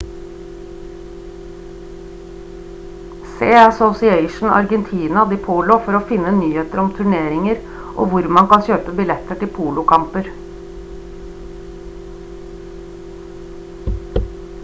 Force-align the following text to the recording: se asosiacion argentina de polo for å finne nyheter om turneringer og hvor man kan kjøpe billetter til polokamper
se 3.37 3.47
asosiacion 3.69 4.49
argentina 4.61 5.21
de 5.33 5.37
polo 5.49 5.75
for 5.89 5.93
å 5.99 6.01
finne 6.13 6.33
nyheter 6.39 6.81
om 6.85 6.89
turneringer 7.01 7.57
og 7.99 8.03
hvor 8.15 8.31
man 8.39 8.49
kan 8.55 8.65
kjøpe 8.71 8.97
billetter 9.01 9.41
til 9.45 9.53
polokamper 9.61 10.35